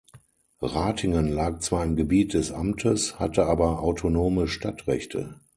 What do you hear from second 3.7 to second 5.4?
autonome Stadtrechte.